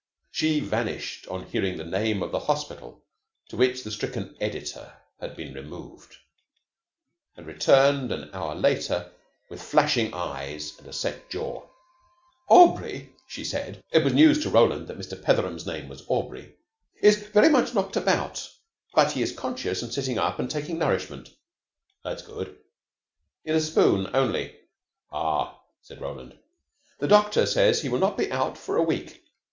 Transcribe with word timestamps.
She 0.31 0.59
vanished 0.61 1.27
on 1.27 1.45
hearing 1.45 1.77
the 1.77 1.85
name 1.85 2.23
of 2.23 2.31
the 2.31 2.39
hospital 2.39 3.05
to 3.49 3.55
which 3.55 3.83
the 3.83 3.91
stricken 3.91 4.35
editor 4.41 4.93
had 5.19 5.35
been 5.35 5.53
removed, 5.53 6.15
and 7.37 7.45
returned 7.45 8.11
an 8.11 8.31
hour 8.33 8.55
later 8.55 9.11
with 9.47 9.61
flashing 9.61 10.11
eyes 10.11 10.75
and 10.79 10.87
a 10.87 10.91
set 10.93 11.29
jaw. 11.29 11.67
"Aubrey," 12.49 13.13
she 13.27 13.43
said 13.45 13.83
it 13.91 14.03
was 14.03 14.13
news 14.13 14.41
to 14.41 14.49
Roland 14.49 14.87
that 14.87 14.97
Mr. 14.97 15.21
Petheram's 15.23 15.67
name 15.67 15.87
was 15.87 16.03
Aubrey 16.07 16.55
"is 17.03 17.17
very 17.27 17.49
much 17.49 17.75
knocked 17.75 17.95
about, 17.95 18.49
but 18.95 19.11
he 19.11 19.21
is 19.21 19.31
conscious 19.31 19.83
and 19.83 19.93
sitting 19.93 20.17
up 20.17 20.39
and 20.39 20.49
taking 20.49 20.79
nourishment." 20.79 21.29
"That's 22.03 22.23
good." 22.23 22.57
"In 23.45 23.53
a 23.55 23.61
spoon 23.61 24.09
only." 24.15 24.55
"Ah!" 25.11 25.59
said 25.83 26.01
Roland. 26.01 26.39
"The 26.97 27.07
doctor 27.07 27.45
says 27.45 27.83
he 27.83 27.89
will 27.89 27.99
not 27.99 28.17
be 28.17 28.31
out 28.31 28.57
for 28.57 28.77
a 28.77 28.81
week. 28.83 29.23